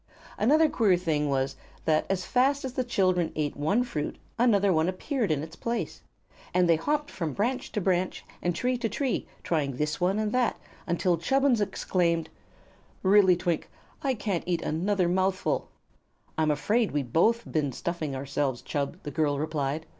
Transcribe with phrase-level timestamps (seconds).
[0.39, 1.55] Another queer thing was,
[1.85, 6.01] that as fast as the children ate one fruit, another appeared in its place,
[6.55, 10.31] and they hopped from branch to branch and tree to tree, trying this one and
[10.31, 12.29] that, until Chubbins exclaimed:
[13.03, 13.69] "Really, Twink,
[14.01, 15.69] I can't eat another mouthful."
[16.35, 19.85] "I'm afraid we've both been stuffing ourselves, Chub," the girl replied.